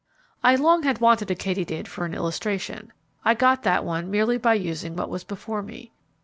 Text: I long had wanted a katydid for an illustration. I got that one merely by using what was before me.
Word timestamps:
I 0.43 0.55
long 0.55 0.81
had 0.81 0.97
wanted 0.99 1.29
a 1.29 1.35
katydid 1.35 1.87
for 1.87 2.05
an 2.05 2.15
illustration. 2.15 2.91
I 3.23 3.35
got 3.35 3.61
that 3.61 3.85
one 3.85 4.09
merely 4.09 4.39
by 4.39 4.55
using 4.55 4.95
what 4.95 5.11
was 5.11 5.23
before 5.23 5.61
me. 5.61 5.91